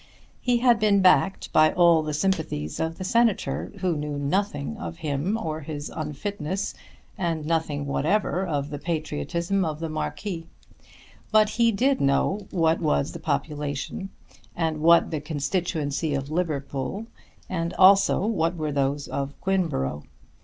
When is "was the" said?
12.79-13.19